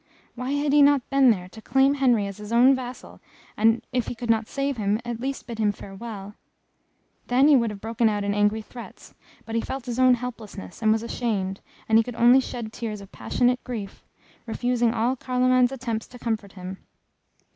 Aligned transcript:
Why 0.33 0.53
had 0.53 0.73
he 0.73 0.81
not 0.81 1.07
been 1.11 1.29
there, 1.29 1.47
to 1.49 1.61
claim 1.61 1.93
Henry 1.93 2.25
as 2.25 2.37
his 2.37 2.51
own 2.51 2.73
vassal, 2.73 3.21
and 3.55 3.85
if 3.93 4.07
he 4.07 4.15
could 4.15 4.31
not 4.31 4.47
save 4.47 4.77
him, 4.77 4.99
at 5.05 5.19
least 5.19 5.45
bid 5.45 5.59
him 5.59 5.71
farewell? 5.71 6.33
Then 7.27 7.47
he 7.47 7.55
would 7.55 7.69
have 7.69 7.81
broken 7.81 8.09
out 8.09 8.23
in 8.23 8.33
angry 8.33 8.63
threats, 8.63 9.13
but 9.45 9.53
he 9.53 9.61
felt 9.61 9.85
his 9.85 9.99
own 9.99 10.15
helplessness, 10.15 10.81
and 10.81 10.91
was 10.91 11.03
ashamed, 11.03 11.61
and 11.87 11.99
he 11.99 12.03
could 12.03 12.15
only 12.15 12.39
shed 12.39 12.73
tears 12.73 12.99
of 12.99 13.11
passionate 13.11 13.63
grief, 13.63 14.03
refusing 14.47 14.91
all 14.91 15.15
Carloman's 15.15 15.71
attempts 15.71 16.07
to 16.07 16.17
comfort 16.17 16.53
him. 16.53 16.79